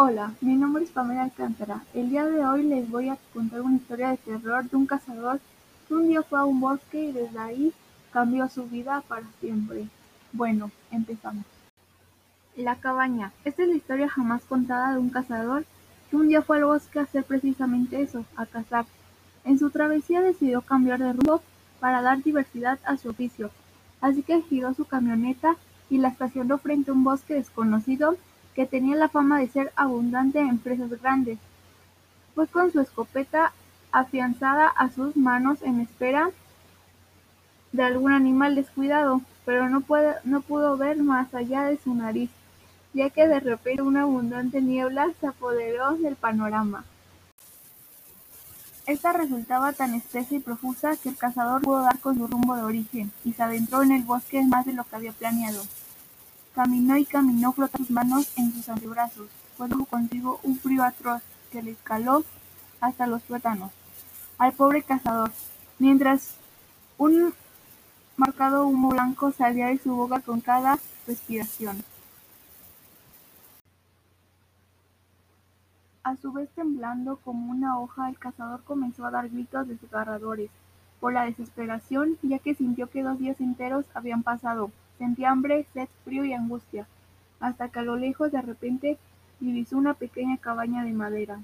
Hola, 0.00 0.32
mi 0.40 0.54
nombre 0.54 0.84
es 0.84 0.92
Pamela 0.92 1.24
Alcántara. 1.24 1.82
El 1.92 2.10
día 2.10 2.24
de 2.24 2.46
hoy 2.46 2.62
les 2.62 2.88
voy 2.88 3.08
a 3.08 3.18
contar 3.34 3.62
una 3.62 3.78
historia 3.78 4.10
de 4.10 4.16
terror 4.18 4.70
de 4.70 4.76
un 4.76 4.86
cazador 4.86 5.40
que 5.88 5.94
un 5.94 6.06
día 6.06 6.22
fue 6.22 6.38
a 6.38 6.44
un 6.44 6.60
bosque 6.60 7.06
y 7.06 7.10
desde 7.10 7.36
ahí 7.36 7.72
cambió 8.12 8.48
su 8.48 8.68
vida 8.68 9.02
para 9.08 9.26
siempre. 9.40 9.88
Bueno, 10.32 10.70
empezamos. 10.92 11.44
La 12.54 12.76
cabaña. 12.76 13.32
Esta 13.44 13.64
es 13.64 13.70
la 13.70 13.74
historia 13.74 14.08
jamás 14.08 14.44
contada 14.44 14.92
de 14.92 15.00
un 15.00 15.10
cazador 15.10 15.64
que 16.08 16.16
un 16.16 16.28
día 16.28 16.42
fue 16.42 16.58
al 16.58 16.66
bosque 16.66 17.00
a 17.00 17.02
hacer 17.02 17.24
precisamente 17.24 18.00
eso, 18.00 18.24
a 18.36 18.46
cazar. 18.46 18.86
En 19.44 19.58
su 19.58 19.70
travesía 19.70 20.20
decidió 20.20 20.60
cambiar 20.62 21.00
de 21.00 21.12
rumbo 21.12 21.42
para 21.80 22.02
dar 22.02 22.22
diversidad 22.22 22.78
a 22.84 22.98
su 22.98 23.08
oficio, 23.08 23.50
así 24.00 24.22
que 24.22 24.42
giró 24.42 24.74
su 24.74 24.84
camioneta 24.84 25.56
y 25.90 25.98
la 25.98 26.06
estacionó 26.06 26.58
frente 26.58 26.92
a 26.92 26.94
un 26.94 27.02
bosque 27.02 27.34
desconocido 27.34 28.16
que 28.58 28.66
tenía 28.66 28.96
la 28.96 29.08
fama 29.08 29.38
de 29.38 29.46
ser 29.46 29.72
abundante 29.76 30.40
en 30.40 30.58
presas 30.58 30.90
grandes. 31.00 31.38
Fue 32.34 32.48
con 32.48 32.72
su 32.72 32.80
escopeta 32.80 33.52
afianzada 33.92 34.66
a 34.66 34.90
sus 34.90 35.16
manos 35.16 35.62
en 35.62 35.78
espera 35.78 36.30
de 37.70 37.84
algún 37.84 38.10
animal 38.10 38.56
descuidado, 38.56 39.20
pero 39.44 39.68
no, 39.68 39.80
pudo 39.80 40.76
ver 40.76 40.96
más 40.96 41.32
allá 41.36 41.66
de 41.66 41.78
su 41.78 41.94
nariz, 41.94 42.30
ya 42.94 43.10
que 43.10 43.28
de 43.28 43.38
repente 43.38 43.82
una 43.82 44.02
abundante 44.02 44.60
niebla 44.60 45.06
se 45.20 45.28
apoderó 45.28 45.92
del 45.92 46.16
panorama. 46.16 46.84
Esta 48.86 49.12
resultaba 49.12 49.72
tan 49.72 49.94
espesa 49.94 50.34
y 50.34 50.40
profusa 50.40 50.96
que 50.96 51.10
el 51.10 51.16
cazador 51.16 51.62
pudo 51.62 51.82
dar 51.82 52.00
con 52.00 52.16
su 52.16 52.26
rumbo 52.26 52.56
de 52.56 52.62
origen 52.64 53.12
y 53.24 53.34
se 53.34 53.42
adentró 53.44 53.84
en 53.84 53.92
el 53.92 54.02
bosque 54.02 54.42
más 54.42 54.66
de 54.66 54.72
lo 54.72 54.82
que 54.82 54.96
había 54.96 55.12
planeado. 55.12 55.62
Caminó 56.58 56.96
y 56.96 57.04
caminó 57.04 57.52
frotando 57.52 57.86
sus 57.86 57.94
manos 57.94 58.36
en 58.36 58.52
sus 58.52 58.68
antebrazos, 58.68 59.28
pues 59.56 59.70
consigo 59.88 60.40
un 60.42 60.58
frío 60.58 60.82
atroz 60.82 61.22
que 61.52 61.62
le 61.62 61.70
escaló 61.70 62.24
hasta 62.80 63.06
los 63.06 63.22
tuétanos 63.22 63.70
al 64.38 64.52
pobre 64.54 64.82
cazador, 64.82 65.30
mientras 65.78 66.34
un 66.96 67.32
marcado 68.16 68.66
humo 68.66 68.88
blanco 68.88 69.30
salía 69.30 69.68
de 69.68 69.78
su 69.78 69.94
boca 69.94 70.18
con 70.18 70.40
cada 70.40 70.80
respiración. 71.06 71.84
A 76.02 76.16
su 76.16 76.32
vez 76.32 76.50
temblando 76.56 77.18
como 77.18 77.52
una 77.52 77.78
hoja, 77.78 78.08
el 78.08 78.18
cazador 78.18 78.64
comenzó 78.64 79.06
a 79.06 79.12
dar 79.12 79.28
gritos 79.28 79.68
desgarradores 79.68 80.50
por 80.98 81.12
la 81.12 81.22
desesperación, 81.22 82.18
ya 82.22 82.40
que 82.40 82.56
sintió 82.56 82.90
que 82.90 83.04
dos 83.04 83.20
días 83.20 83.40
enteros 83.40 83.86
habían 83.94 84.24
pasado 84.24 84.72
Sentía 84.98 85.30
hambre, 85.30 85.64
sed, 85.72 85.88
frío 86.04 86.24
y 86.24 86.32
angustia, 86.32 86.86
hasta 87.40 87.68
que 87.68 87.78
a 87.78 87.82
lo 87.82 87.96
lejos 87.96 88.32
de 88.32 88.42
repente 88.42 88.98
divisó 89.40 89.78
una 89.78 89.94
pequeña 89.94 90.36
cabaña 90.38 90.84
de 90.84 90.92
madera. 90.92 91.40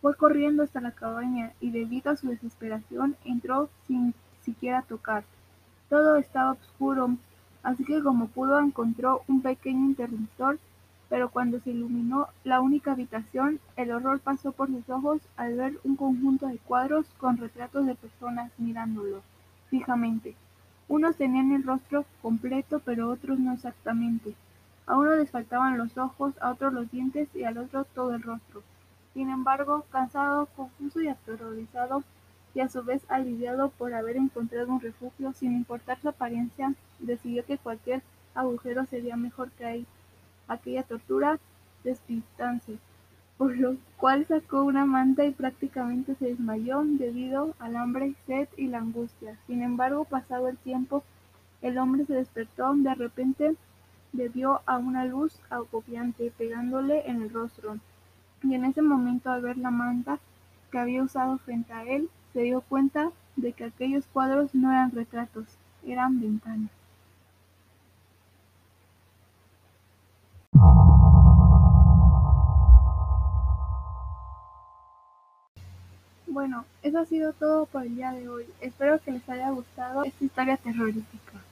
Fue 0.00 0.14
corriendo 0.14 0.62
hasta 0.62 0.80
la 0.80 0.92
cabaña 0.92 1.52
y 1.60 1.70
debido 1.70 2.10
a 2.10 2.16
su 2.16 2.28
desesperación 2.28 3.16
entró 3.24 3.68
sin 3.86 4.14
siquiera 4.42 4.82
tocar. 4.82 5.24
Todo 5.88 6.16
estaba 6.16 6.52
oscuro, 6.52 7.16
así 7.62 7.84
que 7.84 8.02
como 8.02 8.28
pudo 8.28 8.60
encontró 8.60 9.22
un 9.28 9.42
pequeño 9.42 9.86
interruptor, 9.86 10.58
pero 11.08 11.30
cuando 11.30 11.58
se 11.60 11.70
iluminó 11.70 12.28
la 12.44 12.60
única 12.60 12.92
habitación, 12.92 13.60
el 13.76 13.90
horror 13.90 14.20
pasó 14.20 14.52
por 14.52 14.68
sus 14.68 14.88
ojos 14.88 15.20
al 15.36 15.56
ver 15.56 15.78
un 15.84 15.96
conjunto 15.96 16.46
de 16.46 16.58
cuadros 16.58 17.06
con 17.18 17.36
retratos 17.36 17.84
de 17.86 17.94
personas 17.94 18.52
mirándolo 18.58 19.22
fijamente. 19.68 20.36
Unos 20.90 21.14
tenían 21.14 21.52
el 21.52 21.62
rostro 21.62 22.04
completo, 22.20 22.80
pero 22.84 23.10
otros 23.10 23.38
no 23.38 23.52
exactamente. 23.52 24.34
A 24.86 24.98
uno 24.98 25.14
les 25.14 25.30
faltaban 25.30 25.78
los 25.78 25.96
ojos, 25.96 26.34
a 26.40 26.50
otro 26.50 26.72
los 26.72 26.90
dientes 26.90 27.28
y 27.32 27.44
al 27.44 27.58
otro 27.58 27.84
todo 27.84 28.12
el 28.12 28.22
rostro. 28.22 28.64
Sin 29.14 29.30
embargo, 29.30 29.84
cansado, 29.92 30.46
confuso 30.56 31.00
y 31.00 31.06
aterrorizado, 31.06 32.02
y 32.54 32.60
a 32.60 32.68
su 32.68 32.82
vez 32.82 33.02
aliviado 33.08 33.68
por 33.68 33.94
haber 33.94 34.16
encontrado 34.16 34.72
un 34.72 34.80
refugio 34.80 35.32
sin 35.32 35.52
importar 35.52 36.00
su 36.00 36.08
apariencia, 36.08 36.74
decidió 36.98 37.44
que 37.44 37.56
cualquier 37.56 38.02
agujero 38.34 38.84
sería 38.86 39.16
mejor 39.16 39.52
que 39.52 39.84
aquella 40.48 40.82
tortura 40.82 41.38
despistante 41.84 42.80
por 43.40 43.56
lo 43.56 43.76
cual 43.96 44.26
sacó 44.26 44.64
una 44.64 44.84
manta 44.84 45.24
y 45.24 45.30
prácticamente 45.30 46.14
se 46.16 46.26
desmayó 46.26 46.82
debido 46.84 47.54
al 47.58 47.74
hambre, 47.74 48.14
sed 48.26 48.48
y 48.58 48.66
la 48.66 48.80
angustia. 48.80 49.38
Sin 49.46 49.62
embargo, 49.62 50.04
pasado 50.04 50.48
el 50.48 50.58
tiempo, 50.58 51.02
el 51.62 51.78
hombre 51.78 52.04
se 52.04 52.12
despertó 52.12 52.74
de 52.74 52.94
repente 52.94 53.56
debió 54.12 54.60
a 54.66 54.76
una 54.76 55.06
luz 55.06 55.40
agobiante 55.48 56.30
pegándole 56.36 57.08
en 57.08 57.22
el 57.22 57.30
rostro. 57.30 57.78
Y 58.42 58.52
en 58.52 58.66
ese 58.66 58.82
momento, 58.82 59.30
al 59.30 59.40
ver 59.40 59.56
la 59.56 59.70
manta 59.70 60.18
que 60.70 60.78
había 60.78 61.02
usado 61.02 61.38
frente 61.38 61.72
a 61.72 61.84
él, 61.84 62.10
se 62.34 62.42
dio 62.42 62.60
cuenta 62.60 63.10
de 63.36 63.54
que 63.54 63.64
aquellos 63.64 64.04
cuadros 64.12 64.54
no 64.54 64.70
eran 64.70 64.90
retratos, 64.90 65.46
eran 65.86 66.20
ventanas. 66.20 66.79
Bueno, 76.30 76.64
eso 76.84 77.00
ha 77.00 77.06
sido 77.06 77.32
todo 77.32 77.66
por 77.66 77.82
el 77.82 77.96
día 77.96 78.12
de 78.12 78.28
hoy. 78.28 78.46
Espero 78.60 79.00
que 79.00 79.10
les 79.10 79.28
haya 79.28 79.50
gustado 79.50 80.04
esta 80.04 80.24
historia 80.24 80.56
terrorífica. 80.56 81.42